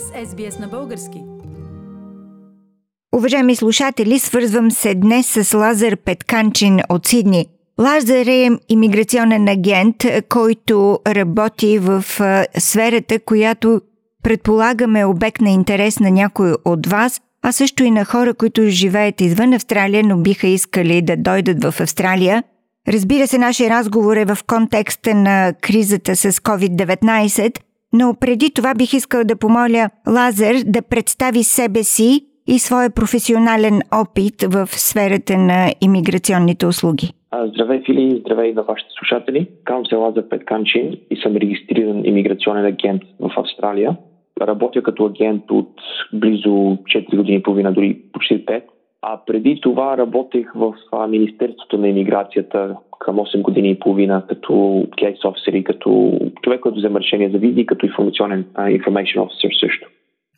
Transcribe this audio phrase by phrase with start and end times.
[0.00, 1.22] с SBS на български.
[3.16, 7.46] Уважаеми слушатели, свързвам се днес с Лазар Петканчин от Сидни.
[7.80, 9.96] Лазар е иммиграционен агент,
[10.28, 12.04] който работи в
[12.58, 13.80] сферата, която
[14.22, 18.62] предполагаме е обект на интерес на някой от вас, а също и на хора, които
[18.66, 22.42] живеят извън Австралия, но биха искали да дойдат в Австралия.
[22.88, 27.58] Разбира се, нашия разговор е в контекста на кризата с COVID-19,
[27.94, 33.80] но преди това бих искал да помоля Лазар да представи себе си и своя професионален
[34.02, 37.10] опит в сферата на иммиграционните услуги.
[37.46, 39.48] Здравей, Фили, здравей на вашите слушатели.
[39.64, 43.96] Казвам се Лазар Петканчин и съм регистриран иммиграционен агент в Австралия.
[44.40, 45.70] Работя като агент от
[46.12, 48.62] близо 4 години и половина, дори почти 5.
[49.02, 50.74] А преди това работех в
[51.08, 56.78] Министерството на иммиграцията към 8 години и половина като кейс офисер и като човек, който
[56.78, 59.88] взема решение за визи, като информационен information officer също.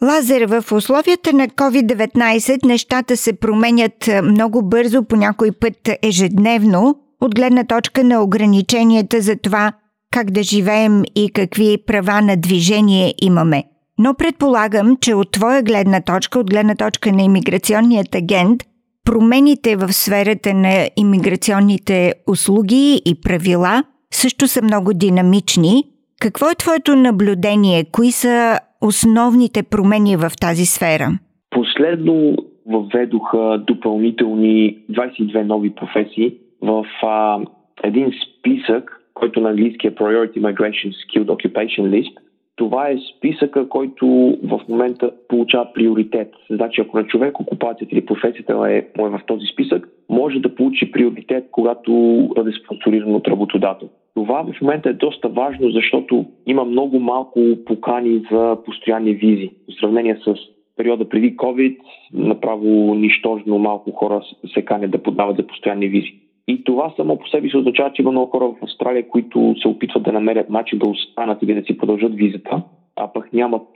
[0.02, 7.34] Лазер, в условията на COVID-19 нещата се променят много бързо, по някой път ежедневно, от
[7.34, 9.72] гледна точка на ограниченията за това
[10.12, 13.64] как да живеем и какви права на движение имаме.
[13.98, 18.62] Но предполагам, че от твоя гледна точка, от гледна точка на иммиграционният агент,
[19.06, 25.84] промените в сферата на иммиграционните услуги и правила също са много динамични.
[26.20, 27.84] Какво е твоето наблюдение?
[27.92, 31.08] Кои са основните промени в тази сфера?
[31.50, 37.38] Последно въведоха допълнителни 22 нови професии в а,
[37.84, 42.14] един списък, който на английски е Priority Migration Skilled Occupation List–
[42.56, 44.06] това е списъка, който
[44.42, 46.32] в момента получава приоритет.
[46.50, 50.92] Значи, ако на човек окупацията или професията е, е в този списък, може да получи
[50.92, 51.92] приоритет, когато
[52.34, 53.88] бъде спонсориран от работодател.
[54.14, 59.50] Това в момента е доста важно, защото има много малко покани за постоянни визи.
[59.68, 60.34] В сравнение с
[60.76, 61.78] периода преди COVID,
[62.12, 64.22] направо нищожно малко хора
[64.54, 66.25] се канят да подават за постоянни визи.
[66.48, 69.68] И това само по себе си означава, че има много хора в Австралия, които се
[69.68, 72.62] опитват да намерят начин да останат или да си продължат визата,
[72.96, 73.68] а пък нямат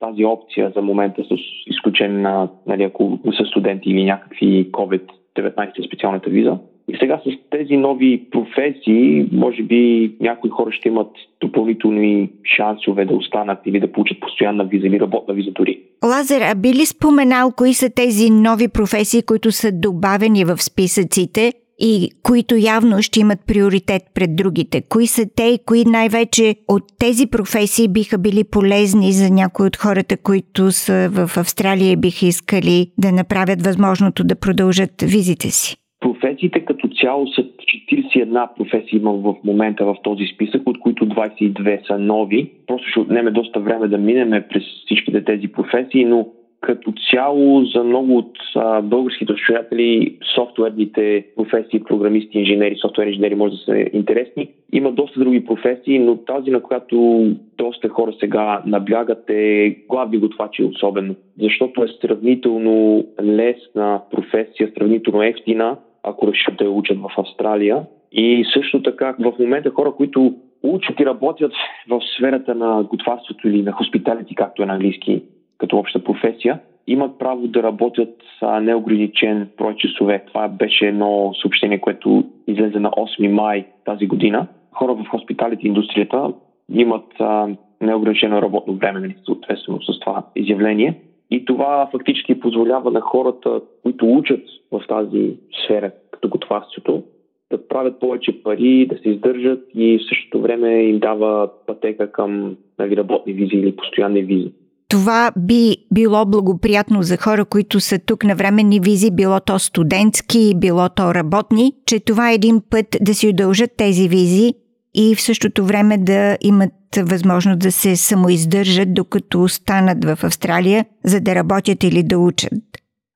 [0.00, 1.36] тази опция за момента с
[1.66, 6.58] изключение на, нали, ако са студенти или някакви COVID-19 специалната виза.
[6.88, 13.14] И сега с тези нови професии, може би някои хора ще имат допълнителни шансове да
[13.14, 15.80] останат или да получат постоянна виза или работна виза дори.
[16.04, 21.52] Лазер, а би ли споменал кои са тези нови професии, които са добавени в списъците
[21.78, 24.82] и които явно ще имат приоритет пред другите?
[24.88, 29.76] Кои са те и кои най-вече от тези професии биха били полезни за някои от
[29.76, 35.76] хората, които са в Австралия и биха искали да направят възможното да продължат визите си?
[36.00, 41.86] Професиите като цяло са 41 професии има в момента в този списък, от които 22
[41.86, 42.50] са нови.
[42.66, 46.26] Просто ще отнеме доста време да минеме през всичките тези професии, но
[46.66, 53.54] като цяло за много от а, българските слушатели софтуерните професии, програмисти, инженери, софтуерни инженери може
[53.54, 54.48] да са интересни.
[54.72, 57.26] Има доста други професии, но тази, на която
[57.58, 65.76] доста хора сега наблягат е главни готвачи особено, защото е сравнително лесна професия, сравнително ефтина,
[66.02, 67.82] ако решат да я учат в Австралия.
[68.12, 71.52] И също така в момента хора, които учат и работят
[71.88, 75.22] в сферата на готварството или на хоспиталити, както е на английски,
[75.58, 80.24] като обща професия, имат право да работят с неограничен брой часове.
[80.26, 84.46] Това беше едно съобщение, което излезе на 8 май тази година.
[84.72, 86.32] Хора в хоспиталите индустрията
[86.68, 87.48] имат а,
[87.80, 91.00] неограничено работно време, нали, съответствено с това изявление.
[91.30, 94.40] И това фактически позволява на хората, които учат
[94.72, 97.02] в тази сфера, като готварството,
[97.50, 102.56] да правят повече пари, да се издържат и в същото време им дава пътека към
[102.78, 104.52] нали, работни визи или постоянни визи
[104.88, 110.52] това би било благоприятно за хора, които са тук на временни визи, било то студентски,
[110.56, 114.54] било то работни, че това е един път да си удължат тези визи
[114.94, 121.20] и в същото време да имат възможност да се самоиздържат, докато останат в Австралия, за
[121.20, 122.52] да работят или да учат.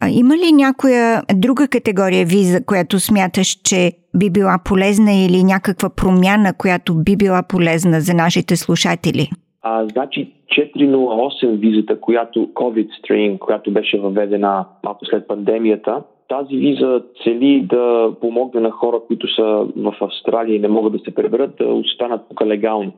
[0.00, 5.88] А има ли някоя друга категория виза, която смяташ, че би била полезна или някаква
[5.88, 9.31] промяна, която би била полезна за нашите слушатели?
[9.62, 17.02] А, значи 408 визата, която COVID Stream, която беше въведена малко след пандемията, тази виза
[17.25, 21.56] цели да помогне на хора, които са в Австралия и не могат да се преберат,
[21.56, 22.93] да останат тук легално.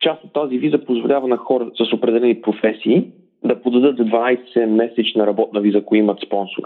[0.00, 3.04] Част от тази виза позволява на хора с определени професии
[3.44, 6.62] да подадат за 12 месечна работна виза, ако имат спонсор.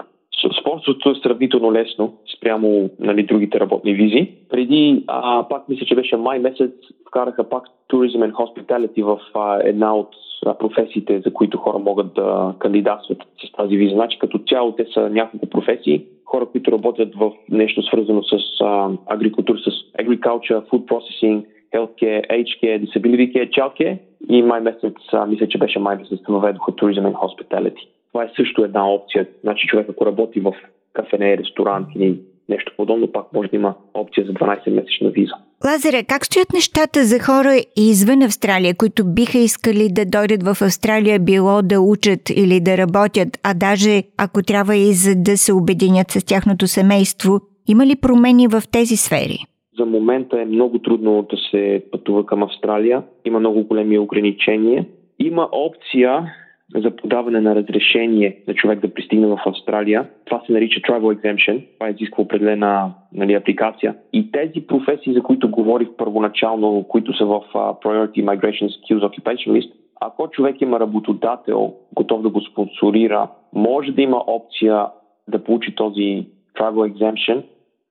[0.61, 4.31] Спонсорството е сравнително лесно спрямо нали, другите работни визи.
[4.49, 6.71] Преди, а, пак мисля, че беше май месец,
[7.07, 10.09] вкараха пак Tourism and Hospitality в а, една от
[10.45, 13.95] а, професиите, за които хора могат да кандидатстват с тази виза.
[13.95, 16.05] Значи като цяло те са няколко професии.
[16.25, 19.71] Хора, които работят в нещо свързано с а, агрикултура, с
[20.03, 23.97] agriculture, food processing, healthcare, aged care, disability care, childcare
[24.29, 27.87] и май месец, а, мисля, че беше май месец, въведоха Tourism and Hospitality.
[28.17, 29.27] Това е също една опция.
[29.43, 30.53] Значи човек, ако работи в
[30.93, 32.19] кафене, ресторант или
[32.49, 35.33] нещо подобно, пак може да има опция за 12-месечна виза.
[35.65, 41.19] Лазаре, как стоят нещата за хора извън Австралия, които биха искали да дойдат в Австралия,
[41.19, 46.11] било да учат или да работят, а даже ако трябва и за да се обединят
[46.11, 49.37] с тяхното семейство, има ли промени в тези сфери?
[49.79, 53.03] За момента е много трудно да се пътува към Австралия.
[53.25, 54.85] Има много големи ограничения.
[55.19, 56.33] Има опция
[56.75, 60.09] за подаване на разрешение на човек да пристигне в Австралия.
[60.25, 61.63] Това се нарича Travel Exemption.
[61.79, 63.95] Това изисква определена нали, апликация.
[64.13, 69.51] И тези професии, за които говорих първоначално, които са в uh, Priority Migration Skills Occupation
[69.51, 69.71] List,
[70.01, 74.85] ако човек има работодател, готов да го спонсорира, може да има опция
[75.27, 76.25] да получи този
[76.59, 77.43] Travel Exemption,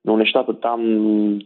[0.05, 0.81] но нещата там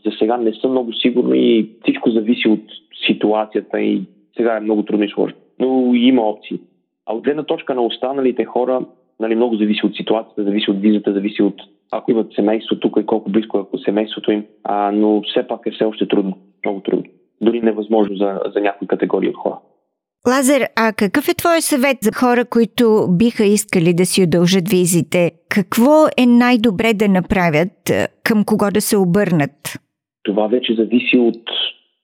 [0.05, 2.63] за сега не са много сигурни и всичко зависи от
[3.07, 4.03] ситуацията и
[4.37, 5.37] сега е много трудно и сложно.
[5.59, 6.59] Но има опции.
[7.11, 8.85] А от гледна точка на останалите хора,
[9.19, 11.55] нали, много зависи от ситуацията, зависи от визата, зависи от
[11.91, 15.71] ако имат семейство тук и колко близко е семейството им, а, но все пак е
[15.71, 17.03] все още трудно, много трудно.
[17.41, 19.59] Дори невъзможно за, за някои категории от хора.
[20.27, 25.31] Лазар, а какъв е твой съвет за хора, които биха искали да си удължат визите?
[25.49, 27.91] Какво е най-добре да направят?
[28.23, 29.79] Към кого да се обърнат?
[30.23, 31.43] Това вече зависи от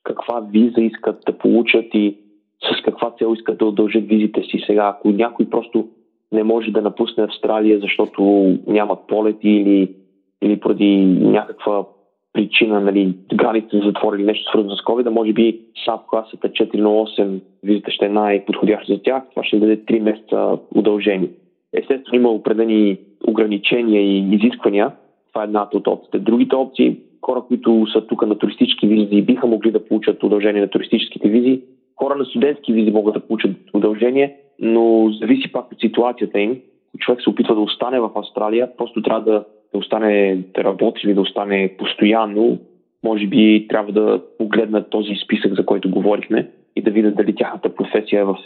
[0.03, 2.17] каква виза искат да получат и
[2.61, 4.93] с каква цел искат да удължат визите си сега.
[4.95, 5.87] Ако някой просто
[6.31, 8.21] не може да напусне Австралия, защото
[8.67, 9.95] нямат полети или,
[10.41, 11.85] или поради някаква
[12.33, 18.05] причина, нали, границите затворили нещо свързано с COVID, може би САП класата 408 визата ще
[18.05, 19.23] е най-подходяща за тях.
[19.29, 21.29] Това ще даде 3 месеца удължение.
[21.73, 24.91] Естествено има определени ограничения и изисквания.
[25.29, 26.19] Това е едната от опциите.
[26.19, 30.67] Другите опции, хора, които са тук на туристически визи биха могли да получат удължение на
[30.67, 31.61] туристическите визи,
[31.97, 36.61] хора на студентски визи могат да получат удължение, но зависи пак от ситуацията им.
[36.99, 41.13] Човек се опитва да остане в Австралия, просто трябва да, да остане да работи или
[41.13, 42.57] да остане постоянно.
[43.03, 47.75] Може би трябва да погледнат този списък, за който говорихме и да видят дали тяхната
[47.75, 48.37] професия е в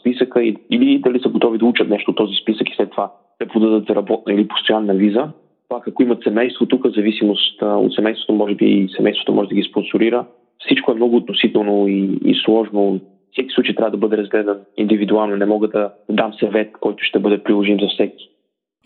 [0.00, 3.48] списъка или дали са готови да учат нещо от този списък и след това да
[3.48, 5.28] подадат работна или постоянна виза.
[5.68, 10.24] Пак ако имат семейство тук, зависимост от семейството, може би семейството може да ги спонсорира
[10.66, 13.00] всичко е много относително и, и сложно.
[13.32, 15.36] Всеки случай трябва да бъде разгледан индивидуално.
[15.36, 18.30] Не мога да дам съвет, който ще бъде приложим за всеки.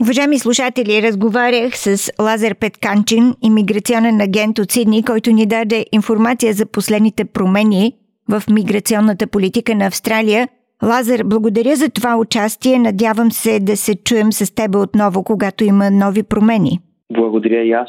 [0.03, 6.67] Уважаеми слушатели, разговарях с Лазар Петканчин, иммиграционен агент от Сидни, който ни даде информация за
[6.67, 7.93] последните промени
[8.31, 10.49] в миграционната политика на Австралия.
[10.83, 12.79] Лазар, благодаря за това участие.
[12.79, 16.79] Надявам се да се чуем с теб отново, когато има нови промени.
[17.13, 17.89] Благодаря и аз.